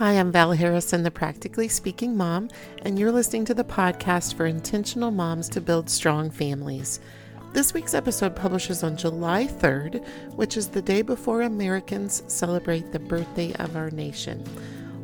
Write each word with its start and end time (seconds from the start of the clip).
Hi, 0.00 0.12
I'm 0.12 0.32
Val 0.32 0.52
Harrison, 0.52 1.02
the 1.02 1.10
Practically 1.10 1.68
Speaking 1.68 2.16
Mom, 2.16 2.48
and 2.86 2.98
you're 2.98 3.12
listening 3.12 3.44
to 3.44 3.52
the 3.52 3.64
podcast 3.64 4.32
for 4.32 4.46
intentional 4.46 5.10
moms 5.10 5.46
to 5.50 5.60
build 5.60 5.90
strong 5.90 6.30
families. 6.30 7.00
This 7.52 7.74
week's 7.74 7.92
episode 7.92 8.34
publishes 8.34 8.82
on 8.82 8.96
July 8.96 9.46
3rd, 9.46 10.02
which 10.36 10.56
is 10.56 10.68
the 10.68 10.80
day 10.80 11.02
before 11.02 11.42
Americans 11.42 12.22
celebrate 12.28 12.92
the 12.92 12.98
birthday 12.98 13.52
of 13.56 13.76
our 13.76 13.90
nation. 13.90 14.42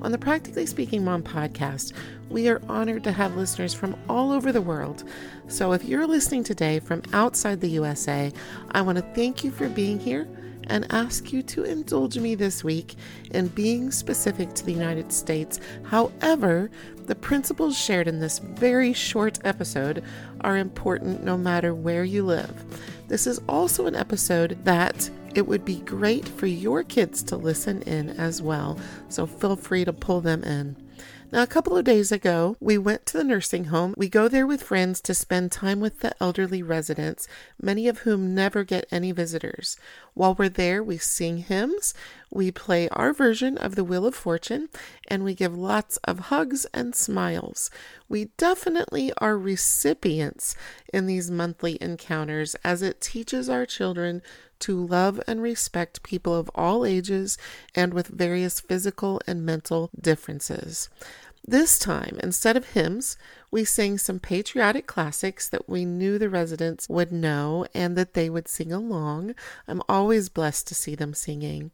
On 0.07 0.13
the 0.13 0.19
Practically 0.19 0.67
Speaking 0.67 1.05
Mom 1.05 1.25
podcast, 1.25 1.93
we 2.31 2.49
are 2.49 2.63
honored 2.69 3.03
to 3.03 3.11
have 3.11 3.37
listeners 3.37 3.75
from 3.75 3.97
all 4.09 4.31
over 4.31 4.53
the 4.53 4.63
world. 4.63 5.03
So 5.49 5.73
if 5.73 5.85
you're 5.85 6.07
listening 6.07 6.45
today 6.45 6.79
from 6.79 7.03
outside 7.13 7.61
the 7.61 7.71
USA, 7.71 8.31
I 8.71 8.83
want 8.83 8.99
to 8.99 9.15
thank 9.17 9.43
you 9.43 9.51
for 9.51 9.69
being 9.69 9.99
here 9.99 10.29
and 10.69 10.87
ask 10.91 11.33
you 11.33 11.43
to 11.43 11.65
indulge 11.65 12.19
me 12.19 12.37
this 12.37 12.63
week 12.63 12.95
in 13.33 13.49
being 13.49 13.91
specific 13.91 14.55
to 14.55 14.65
the 14.65 14.73
United 14.73 15.13
States. 15.13 15.59
However, 15.83 16.71
the 17.07 17.17
principles 17.17 17.77
shared 17.77 18.07
in 18.07 18.21
this 18.21 18.39
very 18.39 18.93
short 18.93 19.41
episode 19.43 20.05
are 20.43 20.57
important 20.57 21.25
no 21.25 21.37
matter 21.37 21.75
where 21.75 22.05
you 22.05 22.25
live. 22.25 22.65
This 23.09 23.27
is 23.27 23.41
also 23.49 23.87
an 23.87 23.97
episode 23.97 24.57
that 24.63 25.11
it 25.37 25.47
would 25.47 25.67
be 25.67 25.81
great 25.81 26.27
for 26.27 26.47
your 26.47 26.83
kids 26.83 27.23
to 27.23 27.37
listen 27.37 27.83
in 27.83 28.09
as 28.09 28.41
well, 28.41 28.79
so 29.11 29.27
feel 29.27 29.55
free 29.55 29.85
to 29.85 29.93
pull 29.93 30.23
them 30.23 30.43
in. 30.43 30.75
Now, 31.31 31.43
a 31.43 31.47
couple 31.47 31.77
of 31.77 31.85
days 31.85 32.13
ago, 32.13 32.57
we 32.61 32.79
went 32.79 33.05
to 33.07 33.19
the 33.19 33.25
nursing 33.25 33.65
home. 33.65 33.95
We 33.99 34.09
go 34.09 34.29
there 34.29 34.47
with 34.47 34.63
friends 34.63 35.01
to 35.03 35.13
spend 35.13 35.51
time 35.51 35.81
with 35.81 36.01
the 36.01 36.15
elderly 36.23 36.63
residents, 36.63 37.27
many 37.61 37.89
of 37.89 37.99
whom 37.99 38.35
never 38.35 38.65
get 38.65 38.87
any 38.93 39.11
visitors. 39.11 39.77
While 40.15 40.35
we're 40.35 40.49
there, 40.49 40.83
we 40.83 40.99
sing 40.99 41.39
hymns, 41.39 41.95
we 42.31 42.51
play 42.51 42.89
our 42.91 43.13
version 43.13 43.59
of 43.59 43.75
the 43.75 43.85
Wheel 43.85 44.07
of 44.07 44.15
Fortune, 44.15 44.69
and 45.09 45.25
we 45.25 45.35
give 45.35 45.57
lots 45.57 45.97
of 46.05 46.31
hugs 46.31 46.65
and 46.73 46.95
smiles. 46.95 47.71
We 48.09 48.27
definitely 48.37 49.13
are 49.19 49.37
recipients 49.37 50.55
in 50.95 51.07
these 51.07 51.31
monthly 51.31 51.77
encounters 51.81 52.55
as 52.65 52.83
it 52.83 53.01
teaches 53.01 53.51
our 53.51 53.67
children 53.67 54.23
to 54.61 54.87
love 54.87 55.21
and 55.27 55.43
respect 55.43 56.03
people 56.03 56.35
of 56.35 56.51
all 56.55 56.85
ages 56.85 57.39
and 57.75 57.93
with 57.93 58.09
various 58.09 58.61
physical 58.61 59.21
and 59.27 59.45
mental 59.45 59.91
differences. 60.01 60.89
This 61.49 61.79
time, 61.79 62.19
instead 62.23 62.57
of 62.57 62.71
hymns, 62.71 63.17
we 63.51 63.65
sang 63.65 63.99
some 63.99 64.19
patriotic 64.19 64.87
classics 64.87 65.49
that 65.49 65.69
we 65.69 65.85
knew 65.85 66.19
the 66.19 66.29
residents 66.29 66.89
would 66.89 67.13
know 67.13 67.67
and 67.75 67.97
that 67.97 68.15
they 68.15 68.29
would 68.29 68.49
sing 68.49 68.73
along. 68.73 69.35
I'm 69.69 69.83
always 69.89 70.29
blessed 70.29 70.67
to 70.69 70.75
see 70.75 70.95
them 70.95 71.15
singing. 71.15 71.71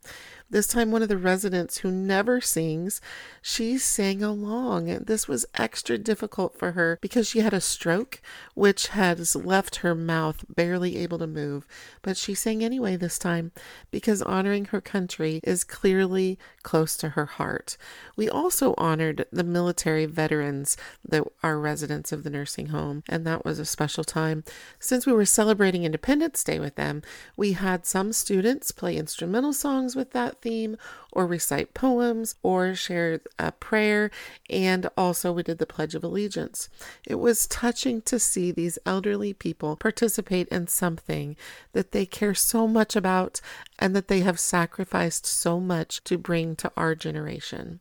This 0.53 0.67
time, 0.67 0.91
one 0.91 1.01
of 1.01 1.09
the 1.09 1.17
residents 1.17 1.79
who 1.79 1.91
never 1.91 2.39
sings, 2.43 3.01
she 3.41 3.79
sang 3.79 4.23
along. 4.23 4.85
This 5.07 5.27
was 5.27 5.47
extra 5.55 5.97
difficult 5.97 6.59
for 6.59 6.73
her 6.73 6.99
because 7.01 7.27
she 7.27 7.39
had 7.39 7.55
a 7.55 7.61
stroke, 7.61 8.21
which 8.53 8.89
has 8.89 9.35
left 9.35 9.77
her 9.77 9.95
mouth 9.95 10.45
barely 10.55 10.99
able 10.99 11.19
to 11.21 11.27
move. 11.27 11.67
But 12.03 12.19
she 12.19 12.35
sang 12.35 12.63
anyway 12.63 12.97
this 12.97 13.19
time 13.19 13.53
because 13.91 14.21
honoring 14.21 14.67
her 14.67 14.83
country 14.83 15.41
is 15.43 15.65
clearly 15.65 16.39
close 16.63 16.99
to 16.99 17.11
her 17.11 17.25
heart. 17.25 17.79
We 18.15 18.29
also 18.29 18.75
honored 18.77 19.25
the 19.33 19.45
military 19.45 20.05
veterans 20.05 20.77
that 21.03 21.25
are 21.43 21.59
residents 21.63 22.13
of 22.13 22.25
the 22.25 22.31
nursing 22.31 22.67
home, 22.67 23.03
and 23.09 23.27
that 23.27 23.45
was 23.45 23.59
a 23.59 23.65
special 23.65 24.05
time. 24.05 24.45
Since 24.79 25.07
we 25.07 25.13
were 25.13 25.25
celebrating 25.25 25.85
Independence 25.85 26.45
Day 26.45 26.59
with 26.59 26.75
them, 26.75 27.03
we 27.37 27.53
had 27.53 27.87
some 27.87 28.13
students 28.13 28.73
play 28.73 28.97
instrumental 28.97 29.53
songs 29.53 29.97
with 29.97 30.11
that 30.13 30.43
theme, 30.43 30.77
or 31.13 31.27
recite 31.27 31.75
poems, 31.75 32.35
or 32.43 32.75
share 32.75 33.21
a 33.39 33.53
prayer, 33.53 34.11
and 34.51 34.89
also 34.97 35.33
we 35.33 35.43
did 35.43 35.59
the 35.59 35.67
Pledge 35.67 35.95
of 35.95 36.05
Allegiance. 36.05 36.69
It 37.07 37.17
was 37.17 37.47
touching 37.47 38.03
to 38.03 38.19
see 38.19 38.51
these 38.51 38.79
elderly 38.85 39.33
people 39.33 39.77
participate 39.77 40.49
in 40.49 40.67
something 40.67 41.37
that 41.73 41.93
they 41.93 42.07
care 42.07 42.35
so 42.35 42.67
much 42.67 42.97
about 42.97 43.41
and 43.79 43.95
that 43.95 44.09
they 44.09 44.21
have 44.21 44.41
sacrificed 44.41 45.27
so 45.27 45.61
much 45.61 46.03
to 46.05 46.19
bring 46.19 46.57
to 46.57 46.73
our 46.77 46.95
generation. 46.95 47.81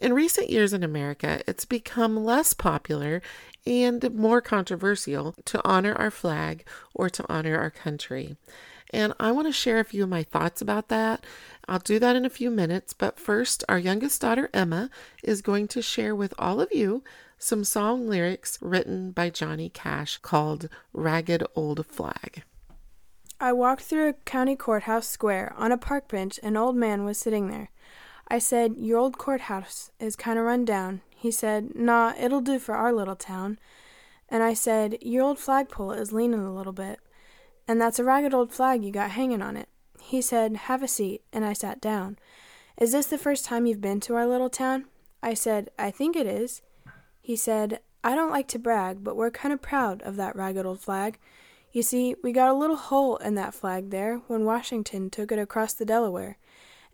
In 0.00 0.12
recent 0.12 0.50
years 0.50 0.72
in 0.72 0.82
America, 0.82 1.40
it's 1.46 1.64
become 1.64 2.24
less 2.24 2.52
popular 2.52 3.22
and 3.66 4.12
more 4.12 4.40
controversial 4.40 5.34
to 5.44 5.66
honor 5.66 5.94
our 5.94 6.10
flag 6.10 6.66
or 6.92 7.08
to 7.10 7.24
honor 7.28 7.56
our 7.58 7.70
country. 7.70 8.36
And 8.90 9.14
I 9.18 9.32
want 9.32 9.46
to 9.48 9.52
share 9.52 9.80
a 9.80 9.84
few 9.84 10.02
of 10.02 10.08
my 10.08 10.22
thoughts 10.22 10.60
about 10.60 10.88
that. 10.88 11.24
I'll 11.68 11.78
do 11.78 11.98
that 11.98 12.16
in 12.16 12.24
a 12.24 12.30
few 12.30 12.50
minutes, 12.50 12.92
but 12.92 13.18
first, 13.18 13.64
our 13.68 13.78
youngest 13.78 14.20
daughter, 14.20 14.50
Emma, 14.52 14.90
is 15.22 15.42
going 15.42 15.68
to 15.68 15.82
share 15.82 16.14
with 16.14 16.34
all 16.38 16.60
of 16.60 16.68
you 16.72 17.02
some 17.38 17.64
song 17.64 18.06
lyrics 18.08 18.58
written 18.60 19.10
by 19.10 19.30
Johnny 19.30 19.68
Cash 19.68 20.18
called 20.18 20.68
Ragged 20.92 21.42
Old 21.54 21.84
Flag. 21.86 22.42
I 23.40 23.52
walked 23.52 23.82
through 23.82 24.08
a 24.08 24.12
county 24.12 24.56
courthouse 24.56 25.08
square. 25.08 25.52
On 25.56 25.72
a 25.72 25.78
park 25.78 26.08
bench, 26.08 26.38
an 26.42 26.56
old 26.56 26.76
man 26.76 27.04
was 27.04 27.18
sitting 27.18 27.48
there. 27.48 27.70
I 28.28 28.38
said, 28.38 28.74
Your 28.76 28.98
old 28.98 29.18
courthouse 29.18 29.90
is 30.00 30.16
kind 30.16 30.38
of 30.38 30.44
run 30.44 30.64
down. 30.64 31.02
He 31.14 31.30
said, 31.30 31.74
Nah, 31.74 32.12
it'll 32.18 32.40
do 32.40 32.58
for 32.58 32.74
our 32.74 32.92
little 32.92 33.16
town. 33.16 33.58
And 34.28 34.42
I 34.42 34.54
said, 34.54 34.98
Your 35.02 35.24
old 35.24 35.38
flagpole 35.38 35.92
is 35.92 36.12
leaning 36.12 36.40
a 36.40 36.54
little 36.54 36.72
bit 36.72 37.00
and 37.66 37.80
that's 37.80 37.98
a 37.98 38.04
ragged 38.04 38.34
old 38.34 38.52
flag 38.52 38.84
you 38.84 38.90
got 38.90 39.12
hanging 39.12 39.42
on 39.42 39.56
it. 39.56 39.68
He 40.00 40.20
said, 40.20 40.56
Have 40.56 40.82
a 40.82 40.88
seat, 40.88 41.22
and 41.32 41.44
I 41.44 41.52
sat 41.52 41.80
down. 41.80 42.18
Is 42.78 42.92
this 42.92 43.06
the 43.06 43.18
first 43.18 43.44
time 43.44 43.66
you've 43.66 43.80
been 43.80 44.00
to 44.00 44.14
our 44.14 44.26
little 44.26 44.50
town? 44.50 44.86
I 45.22 45.34
said, 45.34 45.70
I 45.78 45.90
think 45.90 46.16
it 46.16 46.26
is. 46.26 46.60
He 47.20 47.36
said, 47.36 47.80
I 48.02 48.14
don't 48.14 48.30
like 48.30 48.48
to 48.48 48.58
brag, 48.58 49.02
but 49.02 49.16
we're 49.16 49.30
kind 49.30 49.54
of 49.54 49.62
proud 49.62 50.02
of 50.02 50.16
that 50.16 50.36
ragged 50.36 50.66
old 50.66 50.80
flag. 50.80 51.18
You 51.72 51.82
see, 51.82 52.14
we 52.22 52.32
got 52.32 52.50
a 52.50 52.58
little 52.58 52.76
hole 52.76 53.16
in 53.16 53.34
that 53.36 53.54
flag 53.54 53.90
there 53.90 54.18
when 54.26 54.44
Washington 54.44 55.08
took 55.08 55.32
it 55.32 55.38
across 55.38 55.72
the 55.72 55.86
Delaware, 55.86 56.36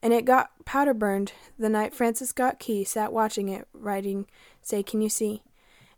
and 0.03 0.12
it 0.12 0.25
got 0.25 0.65
powder 0.65 0.94
burned 0.94 1.33
the 1.59 1.69
night 1.69 1.94
Francis 1.94 2.31
Scott 2.31 2.59
Key 2.59 2.84
sat 2.84 3.12
watching 3.12 3.49
it, 3.49 3.69
writing, 3.72 4.27
Say, 4.62 4.83
can 4.83 5.00
you 5.00 5.09
see? 5.09 5.43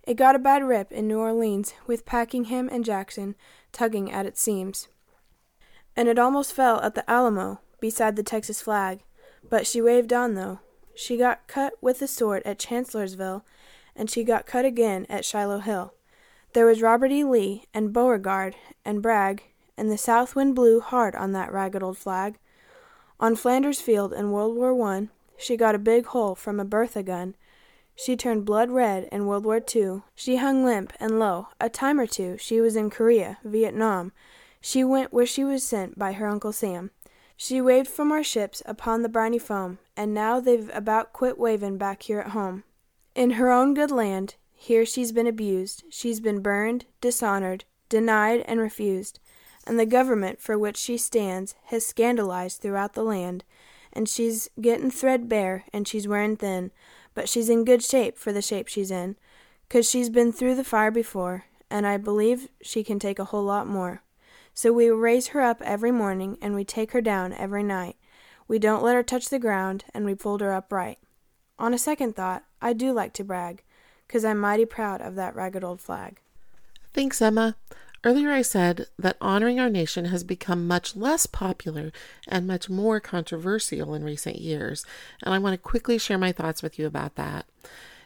It 0.05 0.15
got 0.15 0.35
a 0.35 0.41
bad 0.41 0.65
rip 0.65 0.91
in 0.91 1.07
New 1.07 1.19
Orleans 1.19 1.75
with 1.87 2.05
Pakenham 2.05 2.69
and 2.71 2.85
Jackson 2.85 3.37
tugging 3.71 4.11
at 4.11 4.27
its 4.27 4.43
seams. 4.43 4.89
And 5.95 6.09
it 6.09 6.19
almost 6.19 6.53
fell 6.53 6.81
at 6.81 6.95
the 6.95 7.09
Alamo 7.09 7.61
beside 7.81 8.17
the 8.17 8.23
Texas 8.23 8.61
flag, 8.61 9.01
but 9.49 9.67
she 9.67 9.81
waved 9.81 10.13
on 10.13 10.35
though. 10.35 10.61
She 10.95 11.17
got 11.17 11.47
cut 11.47 11.75
with 11.81 12.03
a 12.03 12.09
sword 12.09 12.43
at 12.45 12.59
Chancellorsville, 12.59 13.45
and 13.95 14.11
she 14.11 14.25
got 14.25 14.47
cut 14.47 14.65
again 14.65 15.07
at 15.09 15.25
Shiloh 15.25 15.61
Hill. 15.61 15.95
There 16.53 16.67
was 16.67 16.83
Robert 16.83 17.11
E. 17.11 17.25
Lee 17.25 17.65
and 17.73 17.93
Beauregard 17.93 18.57
and 18.85 19.03
Bragg, 19.03 19.43
and 19.77 19.91
the 19.91 19.97
south 19.97 20.35
wind 20.35 20.55
blew 20.55 20.81
hard 20.81 21.15
on 21.15 21.33
that 21.33 21.53
ragged 21.53 21.83
old 21.83 21.97
flag. 21.97 22.39
On 23.23 23.35
Flanders 23.37 23.81
Field 23.81 24.13
in 24.13 24.33
World 24.33 24.57
War 24.57 24.75
One, 24.75 25.09
she 25.39 25.57
got 25.57 25.75
a 25.75 25.79
big 25.79 26.07
hole 26.07 26.35
from 26.35 26.61
a 26.61 26.65
Bertha 26.65 27.03
gun, 27.03 27.35
she 27.95 28.17
turned 28.17 28.45
blood 28.45 28.71
red 28.71 29.09
in 29.13 29.27
World 29.27 29.45
War 29.45 29.61
II. 29.75 30.03
She 30.17 30.37
hung 30.37 30.65
limp 30.65 30.93
and 30.99 31.21
low. 31.21 31.49
A 31.61 31.69
time 31.69 32.01
or 32.01 32.07
two 32.09 32.37
she 32.37 32.61
was 32.61 32.75
in 32.75 32.91
Korea, 32.91 33.39
Vietnam. 33.45 34.11
She 34.61 34.83
went 34.83 35.13
where 35.13 35.25
she 35.25 35.45
was 35.45 35.63
sent 35.63 35.97
by 35.97 36.15
her 36.15 36.27
Uncle 36.27 36.53
Sam. 36.53 36.91
She 37.37 37.61
waved 37.61 37.87
from 37.87 38.11
our 38.11 38.25
ships 38.25 38.61
upon 38.67 39.03
the 39.03 39.09
briny 39.09 39.39
foam, 39.39 39.79
and 39.97 40.13
now 40.13 40.41
they've 40.41 40.71
about 40.75 41.13
quit 41.13 41.39
wavin' 41.39 41.79
back 41.79 42.03
here 42.03 42.19
at 42.19 42.31
home. 42.31 42.65
In 43.15 43.33
her 43.33 43.53
own 43.53 43.73
good 43.73 43.93
land, 43.93 44.35
here 44.53 44.85
she's 44.85 45.13
been 45.13 45.29
abused. 45.29 45.85
She's 45.91 46.19
been 46.19 46.41
burned, 46.41 46.87
dishonored, 47.01 47.67
denied, 47.89 48.41
and 48.47 48.59
refused. 48.59 49.21
And 49.67 49.79
the 49.79 49.87
government 49.87 50.41
for 50.41 50.59
which 50.59 50.77
she 50.77 50.97
stands 50.97 51.55
has 51.67 51.87
scandalized 51.87 52.61
throughout 52.61 52.95
the 52.95 53.05
land. 53.05 53.45
And 53.93 54.09
she's 54.09 54.49
gettin' 54.61 54.91
threadbare, 54.91 55.65
and 55.73 55.87
she's 55.87 56.09
wearin' 56.09 56.37
thin 56.37 56.71
but 57.15 57.29
she's 57.29 57.49
in 57.49 57.65
good 57.65 57.83
shape 57.83 58.19
for 58.19 58.33
the 58.33 58.43
shape 58.43 58.69
she's 58.69 58.91
in, 58.91 59.17
'cause 59.69 59.89
she's 59.89 60.11
been 60.11 60.33
through 60.33 60.55
the 60.55 60.65
fire 60.65 60.91
before, 60.91 61.45
and 61.71 61.87
I 61.87 61.97
believe 61.97 62.49
she 62.61 62.83
can 62.83 62.99
take 62.99 63.19
a 63.19 63.27
whole 63.27 63.45
lot 63.45 63.67
more. 63.67 64.03
So 64.55 64.73
we 64.73 64.91
raise 64.91 65.29
her 65.29 65.41
up 65.41 65.63
every 65.63 65.91
morning, 65.91 66.39
and 66.41 66.55
we 66.55 66.65
take 66.65 66.93
her 66.93 67.01
down 67.01 67.33
every 67.33 67.63
night. 67.63 67.97
We 68.49 68.59
don't 68.59 68.83
let 68.83 68.97
her 68.97 69.03
touch 69.03 69.29
the 69.29 69.39
ground, 69.39 69.85
and 69.95 70.05
we 70.05 70.15
fold 70.15 70.41
her 70.41 70.53
up 70.53 70.73
right. 70.73 70.99
On 71.59 71.73
a 71.73 71.79
second 71.79 72.17
thought, 72.17 72.45
I 72.61 72.73
do 72.73 72.93
like 72.93 73.13
to 73.15 73.25
brag, 73.25 73.63
'cause 74.09 74.25
I'm 74.25 74.39
mighty 74.39 74.67
proud 74.67 75.01
of 75.01 75.15
that 75.15 75.35
ragged 75.35 75.65
old 75.65 75.81
flag. 75.81 76.21
Thanks, 76.93 77.23
Emma. 77.23 77.57
Earlier, 78.05 78.33
I 78.33 78.43
said 78.43 78.87
that 78.99 79.17
honoring 79.21 79.61
our 79.61 79.71
nation 79.71 80.07
has 80.07 80.25
become 80.25 80.67
much 80.67 80.97
less 80.97 81.27
popular 81.27 81.93
and 82.27 82.49
much 82.49 82.69
more 82.69 82.99
controversial 82.99 83.95
in 83.95 84.03
recent 84.03 84.37
years, 84.37 84.85
and 85.23 85.33
I 85.33 85.39
want 85.39 85.55
to 85.55 85.59
quickly 85.59 85.99
share 85.99 86.19
my 86.19 86.33
thoughts 86.33 86.65
with 86.65 86.81
you 86.81 86.87
about 86.87 87.15
that. 87.15 87.47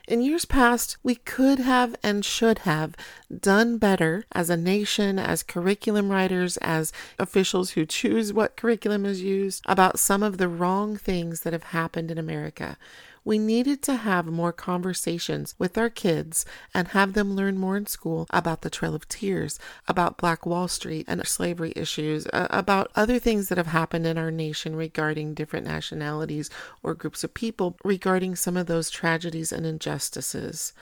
In 0.06 0.20
years 0.20 0.44
past, 0.44 0.98
we 1.02 1.16
could 1.16 1.58
have 1.60 1.96
and 2.02 2.24
should 2.24 2.60
have 2.60 2.94
done 3.40 3.78
better 3.78 4.24
as 4.32 4.50
a 4.50 4.56
nation, 4.56 5.18
as 5.18 5.42
curriculum 5.42 6.10
writers, 6.10 6.58
as 6.58 6.92
officials 7.18 7.70
who 7.70 7.86
choose 7.86 8.32
what 8.32 8.56
curriculum 8.56 9.06
is 9.06 9.22
used, 9.22 9.64
about 9.66 9.98
some 9.98 10.22
of 10.22 10.36
the 10.36 10.46
wrong 10.46 10.96
things 10.96 11.40
that 11.40 11.54
have 11.54 11.64
happened 11.64 12.10
in 12.10 12.18
America. 12.18 12.76
We 13.26 13.40
needed 13.40 13.82
to 13.82 13.96
have 13.96 14.26
more 14.26 14.52
conversations 14.52 15.56
with 15.58 15.76
our 15.76 15.90
kids 15.90 16.46
and 16.72 16.86
have 16.86 17.14
them 17.14 17.34
learn 17.34 17.58
more 17.58 17.76
in 17.76 17.86
school 17.86 18.28
about 18.30 18.62
the 18.62 18.70
Trail 18.70 18.94
of 18.94 19.08
Tears, 19.08 19.58
about 19.88 20.16
Black 20.16 20.46
Wall 20.46 20.68
Street 20.68 21.06
and 21.08 21.26
slavery 21.26 21.72
issues, 21.74 22.28
uh, 22.28 22.46
about 22.50 22.92
other 22.94 23.18
things 23.18 23.48
that 23.48 23.58
have 23.58 23.66
happened 23.66 24.06
in 24.06 24.16
our 24.16 24.30
nation 24.30 24.76
regarding 24.76 25.34
different 25.34 25.66
nationalities 25.66 26.50
or 26.84 26.94
groups 26.94 27.24
of 27.24 27.34
people, 27.34 27.76
regarding 27.82 28.36
some 28.36 28.56
of 28.56 28.66
those 28.66 28.90
tragedies 28.90 29.50
and 29.50 29.66
injustices. 29.66 30.72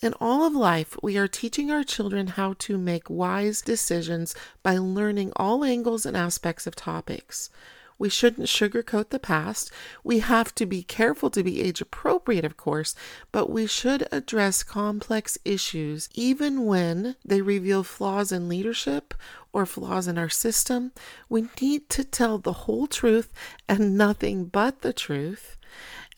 In 0.00 0.14
all 0.20 0.44
of 0.44 0.54
life, 0.54 0.96
we 1.02 1.18
are 1.18 1.26
teaching 1.26 1.72
our 1.72 1.82
children 1.82 2.28
how 2.28 2.54
to 2.60 2.78
make 2.78 3.10
wise 3.10 3.60
decisions 3.60 4.36
by 4.62 4.78
learning 4.78 5.32
all 5.34 5.64
angles 5.64 6.06
and 6.06 6.16
aspects 6.16 6.64
of 6.64 6.76
topics. 6.76 7.50
We 7.98 8.08
shouldn't 8.08 8.46
sugarcoat 8.46 9.10
the 9.10 9.18
past. 9.18 9.70
We 10.04 10.20
have 10.20 10.54
to 10.54 10.66
be 10.66 10.82
careful 10.82 11.30
to 11.30 11.42
be 11.42 11.60
age 11.60 11.80
appropriate, 11.80 12.44
of 12.44 12.56
course, 12.56 12.94
but 13.32 13.50
we 13.50 13.66
should 13.66 14.06
address 14.12 14.62
complex 14.62 15.36
issues 15.44 16.08
even 16.14 16.64
when 16.64 17.16
they 17.24 17.42
reveal 17.42 17.82
flaws 17.82 18.30
in 18.30 18.48
leadership 18.48 19.14
or 19.52 19.66
flaws 19.66 20.06
in 20.06 20.16
our 20.16 20.28
system. 20.28 20.92
We 21.28 21.48
need 21.60 21.90
to 21.90 22.04
tell 22.04 22.38
the 22.38 22.52
whole 22.52 22.86
truth 22.86 23.32
and 23.68 23.98
nothing 23.98 24.44
but 24.44 24.82
the 24.82 24.92
truth 24.92 25.57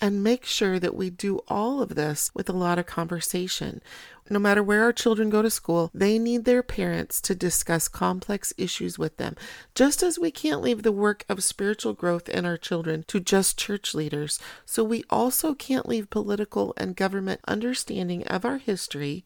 and 0.00 0.25
make 0.25 0.44
sure 0.44 0.79
that 0.79 0.94
we 0.94 1.11
do 1.11 1.41
all 1.49 1.82
of 1.82 1.94
this 1.94 2.31
with 2.35 2.49
a 2.49 2.55
lot 2.55 2.79
of 2.79 2.87
conversation. 2.87 3.82
No 4.32 4.38
matter 4.38 4.62
where 4.62 4.85
our 4.85 4.93
children 4.93 5.29
go 5.29 5.43
to 5.43 5.50
school, 5.50 5.91
they 5.93 6.19
need 6.19 6.44
their 6.44 6.62
parents 6.62 7.20
to 7.23 7.35
discuss 7.35 7.88
complex 7.88 8.52
issues 8.56 8.99
with 8.99 9.17
them. 9.17 9.35
Just 9.75 10.02
as 10.02 10.19
we 10.19 10.31
can't 10.31 10.62
leave 10.62 10.82
the 10.82 10.93
work 10.93 11.25
of 11.29 11.43
spiritual 11.43 11.94
growth 11.94 12.29
in 12.29 12.47
our 12.47 12.56
children 12.56 13.05
to 13.08 13.19
just 13.19 13.58
church 13.58 13.94
leaders, 13.94 14.38
so 14.64 14.85
we 14.85 15.05
also 15.11 15.55
can't 15.55 15.88
leave 15.88 16.11
political 16.11 16.73
and 16.76 16.94
government 16.94 17.41
understanding 17.49 18.25
of 18.29 18.44
our 18.44 18.58
history 18.58 19.25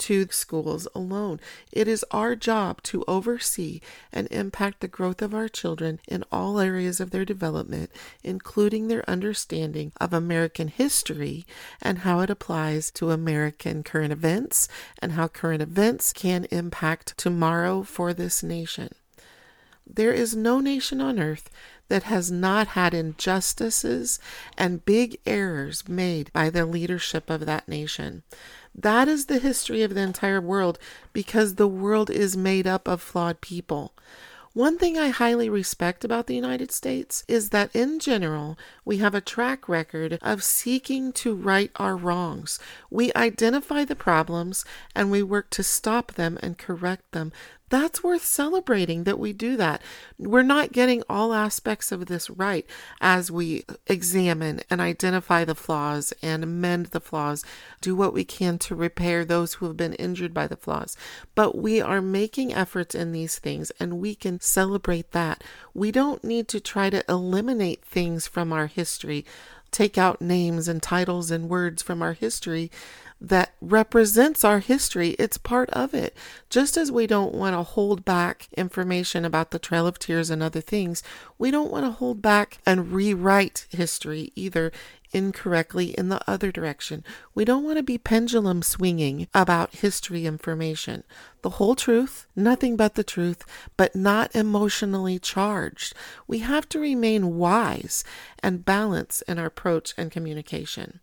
to 0.00 0.26
schools 0.30 0.88
alone. 0.94 1.40
It 1.72 1.86
is 1.86 2.04
our 2.10 2.34
job 2.34 2.82
to 2.84 3.04
oversee 3.06 3.80
and 4.12 4.26
impact 4.30 4.80
the 4.80 4.88
growth 4.88 5.22
of 5.22 5.34
our 5.34 5.48
children 5.48 6.00
in 6.08 6.24
all 6.32 6.58
areas 6.58 7.00
of 7.00 7.10
their 7.10 7.24
development, 7.24 7.90
including 8.24 8.88
their 8.88 9.08
understanding 9.08 9.92
of 10.00 10.12
American 10.12 10.68
history 10.68 11.46
and 11.80 11.98
how 11.98 12.20
it 12.20 12.30
applies 12.30 12.90
to 12.92 13.10
American 13.10 13.82
current 13.82 14.12
events 14.12 14.68
and 15.00 15.12
how 15.12 15.28
current 15.28 15.62
events 15.62 16.12
can 16.12 16.46
impact 16.50 17.16
tomorrow 17.16 17.82
for 17.82 18.12
this 18.12 18.42
nation. 18.42 18.90
There 19.92 20.12
is 20.12 20.36
no 20.36 20.60
nation 20.60 21.00
on 21.00 21.18
earth 21.18 21.50
that 21.88 22.04
has 22.04 22.30
not 22.30 22.68
had 22.68 22.94
injustices 22.94 24.20
and 24.56 24.84
big 24.84 25.18
errors 25.26 25.88
made 25.88 26.32
by 26.32 26.48
the 26.48 26.64
leadership 26.64 27.28
of 27.28 27.44
that 27.46 27.66
nation. 27.66 28.22
That 28.72 29.08
is 29.08 29.26
the 29.26 29.40
history 29.40 29.82
of 29.82 29.94
the 29.94 30.02
entire 30.02 30.40
world 30.40 30.78
because 31.12 31.56
the 31.56 31.66
world 31.66 32.08
is 32.08 32.36
made 32.36 32.68
up 32.68 32.86
of 32.86 33.02
flawed 33.02 33.40
people. 33.40 33.92
One 34.52 34.78
thing 34.78 34.98
I 34.98 35.10
highly 35.10 35.48
respect 35.48 36.04
about 36.04 36.26
the 36.26 36.34
United 36.34 36.72
States 36.72 37.22
is 37.28 37.50
that 37.50 37.70
in 37.74 38.00
general, 38.00 38.58
we 38.84 38.96
have 38.96 39.14
a 39.14 39.20
track 39.20 39.68
record 39.68 40.18
of 40.22 40.42
seeking 40.42 41.12
to 41.12 41.36
right 41.36 41.70
our 41.76 41.96
wrongs. 41.96 42.58
We 42.90 43.12
identify 43.14 43.84
the 43.84 43.94
problems 43.94 44.64
and 44.92 45.08
we 45.08 45.22
work 45.22 45.50
to 45.50 45.62
stop 45.62 46.14
them 46.14 46.36
and 46.42 46.58
correct 46.58 47.12
them 47.12 47.32
that's 47.70 48.02
worth 48.02 48.24
celebrating 48.24 49.04
that 49.04 49.18
we 49.18 49.32
do 49.32 49.56
that. 49.56 49.80
We're 50.18 50.42
not 50.42 50.72
getting 50.72 51.02
all 51.08 51.32
aspects 51.32 51.92
of 51.92 52.06
this 52.06 52.28
right 52.28 52.66
as 53.00 53.30
we 53.30 53.64
examine 53.86 54.60
and 54.68 54.80
identify 54.80 55.44
the 55.44 55.54
flaws 55.54 56.12
and 56.20 56.42
amend 56.42 56.86
the 56.86 57.00
flaws, 57.00 57.44
do 57.80 57.94
what 57.94 58.12
we 58.12 58.24
can 58.24 58.58
to 58.58 58.74
repair 58.74 59.24
those 59.24 59.54
who 59.54 59.66
have 59.66 59.76
been 59.76 59.94
injured 59.94 60.34
by 60.34 60.48
the 60.48 60.56
flaws. 60.56 60.96
But 61.34 61.56
we 61.56 61.80
are 61.80 62.02
making 62.02 62.52
efforts 62.52 62.94
in 62.94 63.12
these 63.12 63.38
things 63.38 63.70
and 63.78 64.00
we 64.00 64.16
can 64.16 64.40
celebrate 64.40 65.12
that. 65.12 65.42
We 65.72 65.92
don't 65.92 66.24
need 66.24 66.48
to 66.48 66.60
try 66.60 66.90
to 66.90 67.04
eliminate 67.08 67.84
things 67.84 68.26
from 68.26 68.52
our 68.52 68.66
history, 68.66 69.24
take 69.70 69.96
out 69.96 70.20
names 70.20 70.66
and 70.66 70.82
titles 70.82 71.30
and 71.30 71.48
words 71.48 71.82
from 71.82 72.02
our 72.02 72.14
history 72.14 72.70
that 73.20 73.52
represents 73.60 74.44
our 74.44 74.60
history. 74.60 75.10
It's 75.18 75.36
part 75.36 75.68
of 75.70 75.92
it. 75.92 76.16
Just 76.48 76.76
as 76.76 76.90
we 76.90 77.06
don't 77.06 77.34
want 77.34 77.54
to 77.54 77.62
hold 77.62 78.04
back 78.04 78.48
information 78.56 79.24
about 79.24 79.50
the 79.50 79.58
Trail 79.58 79.86
of 79.86 79.98
Tears 79.98 80.30
and 80.30 80.42
other 80.42 80.60
things, 80.60 81.02
we 81.38 81.50
don't 81.50 81.70
want 81.70 81.84
to 81.84 81.90
hold 81.90 82.22
back 82.22 82.58
and 82.64 82.92
rewrite 82.92 83.66
history 83.70 84.32
either 84.34 84.72
incorrectly 85.12 85.90
in 85.98 86.08
the 86.08 86.20
other 86.30 86.52
direction. 86.52 87.04
We 87.34 87.44
don't 87.44 87.64
want 87.64 87.76
to 87.76 87.82
be 87.82 87.98
pendulum 87.98 88.62
swinging 88.62 89.28
about 89.34 89.74
history 89.74 90.24
information. 90.24 91.04
The 91.42 91.50
whole 91.50 91.74
truth, 91.74 92.26
nothing 92.36 92.76
but 92.76 92.94
the 92.94 93.04
truth, 93.04 93.44
but 93.76 93.96
not 93.96 94.34
emotionally 94.34 95.18
charged. 95.18 95.94
We 96.26 96.38
have 96.38 96.68
to 96.70 96.78
remain 96.78 97.36
wise 97.36 98.04
and 98.42 98.64
balanced 98.64 99.22
in 99.26 99.38
our 99.38 99.46
approach 99.46 99.94
and 99.96 100.10
communication. 100.10 101.00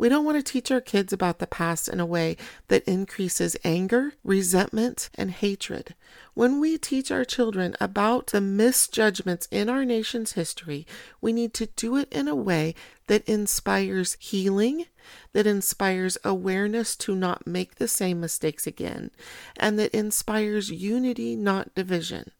We 0.00 0.08
don't 0.08 0.24
want 0.24 0.38
to 0.38 0.52
teach 0.52 0.70
our 0.70 0.80
kids 0.80 1.12
about 1.12 1.40
the 1.40 1.46
past 1.46 1.86
in 1.86 2.00
a 2.00 2.06
way 2.06 2.38
that 2.68 2.84
increases 2.84 3.54
anger, 3.62 4.14
resentment, 4.24 5.10
and 5.14 5.30
hatred. 5.30 5.94
When 6.32 6.58
we 6.58 6.78
teach 6.78 7.10
our 7.10 7.26
children 7.26 7.76
about 7.78 8.28
the 8.28 8.40
misjudgments 8.40 9.46
in 9.50 9.68
our 9.68 9.84
nation's 9.84 10.32
history, 10.32 10.86
we 11.20 11.34
need 11.34 11.52
to 11.52 11.66
do 11.66 11.96
it 11.96 12.10
in 12.10 12.28
a 12.28 12.34
way 12.34 12.74
that 13.08 13.28
inspires 13.28 14.16
healing, 14.18 14.86
that 15.34 15.46
inspires 15.46 16.16
awareness 16.24 16.96
to 16.96 17.14
not 17.14 17.46
make 17.46 17.74
the 17.74 17.86
same 17.86 18.20
mistakes 18.20 18.66
again, 18.66 19.10
and 19.58 19.78
that 19.78 19.94
inspires 19.94 20.70
unity, 20.70 21.36
not 21.36 21.74
division. 21.74 22.30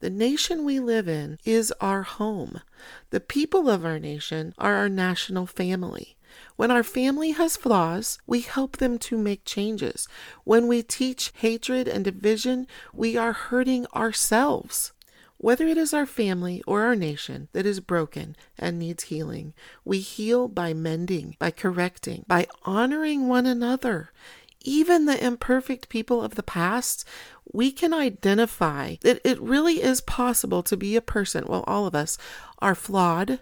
The 0.00 0.10
nation 0.10 0.62
we 0.62 0.78
live 0.78 1.08
in 1.08 1.38
is 1.46 1.72
our 1.80 2.02
home. 2.02 2.60
The 3.08 3.20
people 3.20 3.70
of 3.70 3.86
our 3.86 3.98
nation 3.98 4.52
are 4.58 4.74
our 4.74 4.90
national 4.90 5.46
family. 5.46 6.17
When 6.56 6.70
our 6.70 6.82
family 6.82 7.30
has 7.32 7.56
flaws, 7.56 8.18
we 8.26 8.40
help 8.40 8.76
them 8.76 8.98
to 8.98 9.16
make 9.16 9.44
changes. 9.44 10.08
When 10.44 10.66
we 10.66 10.82
teach 10.82 11.32
hatred 11.36 11.88
and 11.88 12.04
division, 12.04 12.66
we 12.92 13.16
are 13.16 13.32
hurting 13.32 13.86
ourselves. 13.94 14.92
Whether 15.40 15.68
it 15.68 15.78
is 15.78 15.94
our 15.94 16.06
family 16.06 16.64
or 16.66 16.82
our 16.82 16.96
nation 16.96 17.48
that 17.52 17.64
is 17.64 17.78
broken 17.78 18.34
and 18.58 18.76
needs 18.76 19.04
healing, 19.04 19.54
we 19.84 20.00
heal 20.00 20.48
by 20.48 20.74
mending, 20.74 21.36
by 21.38 21.52
correcting, 21.52 22.24
by 22.26 22.48
honoring 22.64 23.28
one 23.28 23.46
another. 23.46 24.10
Even 24.62 25.04
the 25.04 25.24
imperfect 25.24 25.88
people 25.88 26.20
of 26.20 26.34
the 26.34 26.42
past, 26.42 27.04
we 27.52 27.70
can 27.70 27.94
identify 27.94 28.96
that 29.02 29.20
it 29.24 29.40
really 29.40 29.80
is 29.80 30.00
possible 30.00 30.64
to 30.64 30.76
be 30.76 30.96
a 30.96 31.00
person, 31.00 31.44
well, 31.46 31.62
all 31.68 31.86
of 31.86 31.94
us 31.94 32.18
are 32.58 32.74
flawed, 32.74 33.38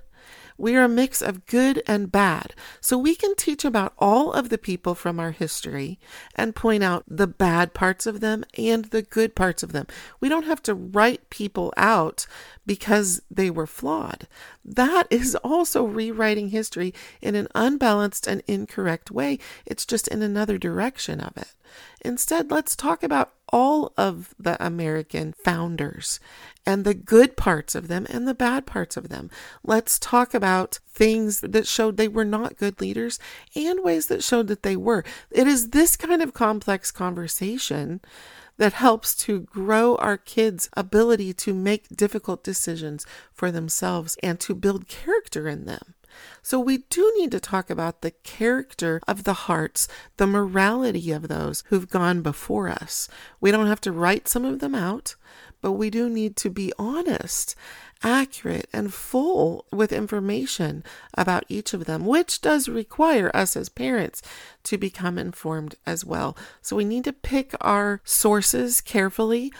we 0.58 0.74
are 0.76 0.84
a 0.84 0.88
mix 0.88 1.20
of 1.20 1.46
good 1.46 1.82
and 1.86 2.10
bad. 2.10 2.54
So 2.80 2.96
we 2.96 3.14
can 3.14 3.34
teach 3.34 3.64
about 3.64 3.92
all 3.98 4.32
of 4.32 4.48
the 4.48 4.58
people 4.58 4.94
from 4.94 5.20
our 5.20 5.30
history 5.30 5.98
and 6.34 6.54
point 6.54 6.82
out 6.82 7.04
the 7.06 7.26
bad 7.26 7.74
parts 7.74 8.06
of 8.06 8.20
them 8.20 8.44
and 8.56 8.86
the 8.86 9.02
good 9.02 9.34
parts 9.34 9.62
of 9.62 9.72
them. 9.72 9.86
We 10.20 10.28
don't 10.28 10.46
have 10.46 10.62
to 10.64 10.74
write 10.74 11.30
people 11.30 11.72
out 11.76 12.26
because 12.66 13.22
they 13.30 13.50
were 13.50 13.66
flawed. 13.66 14.26
That 14.64 15.06
is 15.10 15.34
also 15.36 15.84
rewriting 15.84 16.48
history 16.48 16.92
in 17.20 17.34
an 17.34 17.48
unbalanced 17.54 18.26
and 18.26 18.42
incorrect 18.46 19.10
way. 19.10 19.38
It's 19.64 19.86
just 19.86 20.08
in 20.08 20.22
another 20.22 20.58
direction 20.58 21.20
of 21.20 21.36
it. 21.36 21.52
Instead, 22.06 22.52
let's 22.52 22.76
talk 22.76 23.02
about 23.02 23.32
all 23.48 23.92
of 23.96 24.32
the 24.38 24.64
American 24.64 25.32
founders 25.32 26.20
and 26.64 26.84
the 26.84 26.94
good 26.94 27.36
parts 27.36 27.74
of 27.74 27.88
them 27.88 28.06
and 28.08 28.28
the 28.28 28.34
bad 28.34 28.64
parts 28.64 28.96
of 28.96 29.08
them. 29.08 29.28
Let's 29.64 29.98
talk 29.98 30.32
about 30.32 30.78
things 30.88 31.40
that 31.40 31.66
showed 31.66 31.96
they 31.96 32.06
were 32.06 32.24
not 32.24 32.58
good 32.58 32.80
leaders 32.80 33.18
and 33.56 33.82
ways 33.82 34.06
that 34.06 34.22
showed 34.22 34.46
that 34.46 34.62
they 34.62 34.76
were. 34.76 35.02
It 35.32 35.48
is 35.48 35.70
this 35.70 35.96
kind 35.96 36.22
of 36.22 36.32
complex 36.32 36.92
conversation 36.92 38.00
that 38.56 38.74
helps 38.74 39.14
to 39.16 39.40
grow 39.40 39.96
our 39.96 40.16
kids' 40.16 40.70
ability 40.74 41.34
to 41.34 41.52
make 41.52 41.88
difficult 41.88 42.44
decisions 42.44 43.04
for 43.32 43.50
themselves 43.50 44.16
and 44.22 44.38
to 44.40 44.54
build 44.54 44.86
character 44.86 45.48
in 45.48 45.66
them. 45.66 45.95
So, 46.42 46.60
we 46.60 46.78
do 46.90 47.12
need 47.16 47.30
to 47.32 47.40
talk 47.40 47.70
about 47.70 48.02
the 48.02 48.10
character 48.10 49.00
of 49.08 49.24
the 49.24 49.32
hearts, 49.32 49.88
the 50.16 50.26
morality 50.26 51.10
of 51.10 51.28
those 51.28 51.64
who've 51.66 51.88
gone 51.88 52.22
before 52.22 52.68
us. 52.68 53.08
We 53.40 53.50
don't 53.50 53.66
have 53.66 53.80
to 53.82 53.92
write 53.92 54.28
some 54.28 54.44
of 54.44 54.60
them 54.60 54.74
out, 54.74 55.16
but 55.60 55.72
we 55.72 55.90
do 55.90 56.08
need 56.08 56.36
to 56.36 56.50
be 56.50 56.72
honest, 56.78 57.56
accurate, 58.02 58.68
and 58.72 58.94
full 58.94 59.66
with 59.72 59.92
information 59.92 60.84
about 61.14 61.44
each 61.48 61.74
of 61.74 61.86
them, 61.86 62.06
which 62.06 62.40
does 62.40 62.68
require 62.68 63.30
us 63.34 63.56
as 63.56 63.68
parents 63.68 64.22
to 64.64 64.78
become 64.78 65.18
informed 65.18 65.74
as 65.86 66.04
well. 66.04 66.36
So, 66.62 66.76
we 66.76 66.84
need 66.84 67.04
to 67.04 67.12
pick 67.12 67.54
our 67.60 68.00
sources 68.04 68.80
carefully. 68.80 69.52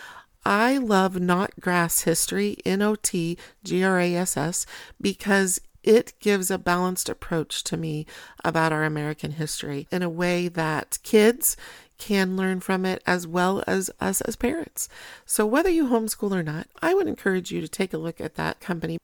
I 0.45 0.79
love 0.79 1.15
Notgrass 1.15 2.05
History, 2.05 2.59
N 2.65 2.81
O 2.81 2.95
T 2.95 3.37
G 3.65 3.83
R 3.83 3.99
A 3.99 4.15
S 4.15 4.37
S, 4.37 4.65
because 5.01 5.61
it 5.87 6.12
gives 6.19 6.50
a 6.50 6.59
balanced 6.59 7.09
approach 7.09 7.62
to 7.64 7.76
me 7.76 8.05
about 8.45 8.73
our 8.73 8.85
American 8.85 9.31
history 9.31 9.87
in 9.90 10.02
a 10.02 10.11
way 10.11 10.49
that 10.49 10.99
kids 11.05 11.57
can 11.97 12.37
learn 12.37 12.61
from 12.61 12.85
it 12.85 13.02
as 13.07 13.26
well 13.26 13.62
as 13.66 13.90
us 14.00 14.21
as 14.23 14.37
parents. 14.37 14.88
So, 15.25 15.47
whether 15.47 15.71
you 15.71 15.87
homeschool 15.87 16.33
or 16.33 16.43
not, 16.43 16.66
I 16.83 16.93
would 16.93 17.07
encourage 17.07 17.50
you 17.50 17.61
to 17.61 17.69
take 17.69 17.95
a 17.95 17.99
look 17.99 18.21
at 18.21 18.35
that 18.35 18.61
company. 18.61 18.99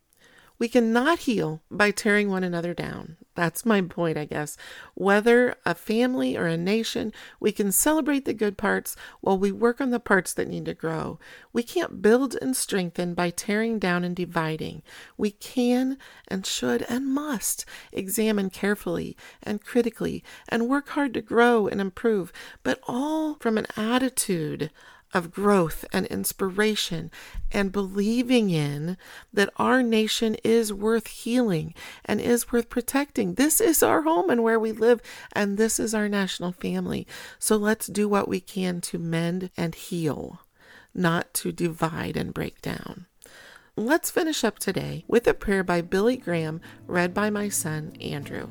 We 0.63 0.69
cannot 0.69 1.19
heal 1.19 1.61
by 1.73 1.91
tearing 1.91 2.31
one 2.31 2.45
another 2.45 2.73
down. 2.73 3.17
That's 3.35 3.67
my 3.67 3.81
point, 3.83 4.17
I 4.17 4.27
guess. 4.27 4.57
Whether 4.95 5.57
a 5.67 5.75
family 5.75 6.37
or 6.37 6.47
a 6.47 6.57
nation, 6.57 7.13
we 7.41 7.51
can 7.51 7.73
celebrate 7.73 8.27
the 8.27 8.33
good 8.33 8.57
parts 8.57 8.95
while 9.21 9.37
we 9.37 9.51
work 9.51 9.81
on 9.81 9.91
the 9.91 9.99
parts 9.99 10.33
that 10.35 10.47
need 10.47 10.67
to 10.67 10.75
grow. 10.75 11.19
We 11.53 11.65
can't 11.65 12.01
build 12.01 12.37
and 12.41 12.57
strengthen 12.57 13.13
by 13.13 13.31
tearing 13.31 13.81
down 13.81 14.05
and 14.05 14.15
dividing. 14.15 14.83
We 15.17 15.33
can 15.33 15.99
and 16.29 16.47
should 16.47 16.87
and 16.89 17.07
must 17.07 17.65
examine 17.91 18.49
carefully 18.49 19.17
and 19.43 19.65
critically 19.65 20.23
and 20.49 20.69
work 20.69 20.91
hard 20.91 21.13
to 21.15 21.23
grow 21.23 21.67
and 21.67 21.81
improve, 21.81 22.33
but 22.63 22.79
all 22.87 23.35
from 23.41 23.59
an 23.59 23.67
attitude 23.77 24.71
of 25.13 25.31
growth 25.31 25.85
and 25.93 26.07
inspiration 26.07 27.11
and 27.51 27.73
believing 27.73 28.51
in 28.51 28.97
that 29.33 29.51
our 29.57 29.83
nation 29.83 30.37
is 30.43 30.73
worth 30.73 31.07
healing 31.07 31.75
and 32.05 32.21
is 32.21 32.51
worth 32.51 32.69
protecting. 32.69 33.35
This 33.35 33.61
is 33.61 33.83
our 33.83 34.03
home 34.03 34.31
and 34.31 34.43
where 34.43 34.59
we 34.59 34.73
live, 34.73 35.01
and 35.33 35.59
this 35.59 35.79
is 35.79 35.95
our 35.95 36.09
national 36.09 36.53
family. 36.53 37.07
So 37.39 37.57
let's 37.57 37.87
do 37.87 38.09
what 38.09 38.29
we 38.29 38.41
can 38.41 38.81
to 38.83 38.99
mend 38.99 39.51
and 39.57 39.75
heal, 39.75 40.41
not 40.95 41.33
to 41.35 41.53
divide 41.53 42.17
and 42.17 42.33
break 42.33 42.63
down. 42.63 43.07
Let's 43.75 44.11
finish 44.11 44.45
up 44.45 44.59
today 44.59 45.05
with 45.09 45.27
a 45.27 45.33
prayer 45.33 45.65
by 45.65 45.81
Billy 45.81 46.19
Graham, 46.19 46.61
read 46.87 47.15
by 47.15 47.31
my 47.31 47.49
son, 47.49 47.97
Andrew. 48.03 48.51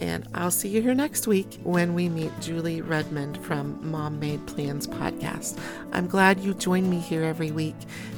And 0.00 0.28
I'll 0.32 0.52
see 0.52 0.68
you 0.68 0.80
here 0.80 0.94
next 0.94 1.26
week 1.26 1.58
when 1.64 1.94
we 1.94 2.08
meet 2.08 2.32
Julie 2.40 2.82
Redmond 2.82 3.42
from 3.44 3.78
Mom 3.90 4.20
Made 4.20 4.46
Plans 4.46 4.86
podcast. 4.86 5.58
I'm 5.92 6.06
glad 6.06 6.40
you 6.40 6.54
join 6.54 6.88
me 6.88 7.00
here 7.00 7.24
every 7.24 7.50
week. 7.50 7.74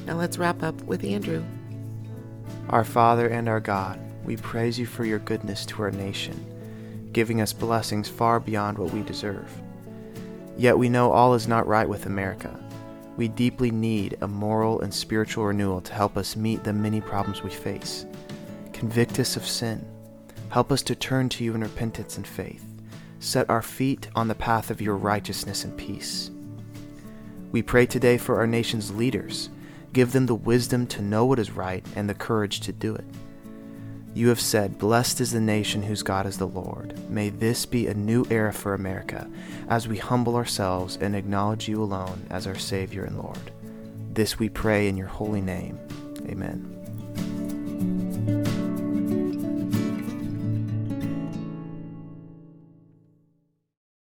Now 0.07 0.17
let's 0.17 0.37
wrap 0.37 0.63
up 0.63 0.81
with 0.83 1.05
Andrew. 1.05 1.43
Our 2.69 2.85
Father 2.85 3.29
and 3.29 3.49
our 3.49 3.61
God, 3.61 3.99
we 4.25 4.37
praise 4.37 4.79
you 4.79 4.85
for 4.85 5.07
your 5.07 5.21
goodness 5.21 5.65
to 5.67 5.83
our 5.83 5.91
nation, 5.91 7.09
giving 7.13 7.41
us 7.41 7.55
blessings 7.55 8.09
far 8.09 8.41
beyond 8.41 8.77
what 8.77 8.93
we 8.93 9.03
deserve. 9.03 9.51
Yet 10.59 10.77
we 10.77 10.91
know 10.91 11.11
all 11.11 11.33
is 11.33 11.49
not 11.49 11.67
right 11.67 11.89
with 11.89 12.05
America. 12.05 12.55
We 13.17 13.29
deeply 13.29 13.71
need 13.71 14.19
a 14.21 14.29
moral 14.29 14.83
and 14.83 14.93
spiritual 14.93 15.47
renewal 15.47 15.81
to 15.81 15.95
help 15.95 16.19
us 16.19 16.37
meet 16.37 16.63
the 16.63 16.75
many 16.75 17.01
problems 17.01 17.43
we 17.43 17.51
face. 17.51 18.05
Convict 18.75 19.19
us 19.19 19.37
of 19.37 19.47
sin 19.47 19.85
Help 20.51 20.73
us 20.73 20.83
to 20.83 20.95
turn 20.95 21.29
to 21.31 21.45
you 21.45 21.55
in 21.55 21.63
repentance 21.63 22.17
and 22.17 22.27
faith. 22.27 22.65
Set 23.21 23.49
our 23.49 23.63
feet 23.63 24.09
on 24.15 24.29
the 24.29 24.35
path 24.35 24.71
of 24.71 24.81
your 24.81 24.97
righteousness 24.97 25.65
and 25.65 25.77
peace. 25.77 26.31
We 27.53 27.63
pray 27.63 27.87
today 27.87 28.19
for 28.19 28.37
our 28.37 28.47
nation's 28.47 28.93
leaders. 28.93 29.49
Give 29.93 30.13
them 30.13 30.27
the 30.27 30.35
wisdom 30.35 30.87
to 30.89 31.03
know 31.03 31.25
what 31.25 31.39
is 31.39 31.51
right 31.51 31.85
and 31.95 32.09
the 32.09 32.15
courage 32.15 32.61
to 32.61 32.73
do 32.73 32.95
it. 32.95 33.05
You 34.13 34.29
have 34.29 34.41
said, 34.41 34.79
Blessed 34.79 35.21
is 35.21 35.31
the 35.31 35.41
nation 35.41 35.85
whose 35.85 36.03
God 36.03 36.27
is 36.27 36.39
the 36.39 36.47
Lord. 36.47 36.99
May 37.09 37.31
this 37.31 37.65
be 37.65 37.87
a 37.87 37.95
new 37.95 38.27
era 38.29 38.53
for 38.53 38.75
America 38.75 39.31
as 39.69 39.87
we 39.87 39.99
humble 39.99 40.35
ourselves 40.35 40.99
and 41.01 41.15
acknowledge 41.15 41.69
you 41.69 41.81
alone 41.81 42.27
as 42.29 42.47
our 42.49 42.59
Savior 42.59 43.05
and 43.05 43.19
Lord. 43.19 43.53
This 44.13 44.39
we 44.41 44.49
pray 44.49 44.89
in 44.89 44.97
your 44.97 45.07
holy 45.07 45.41
name. 45.41 45.79
Amen. 46.27 46.80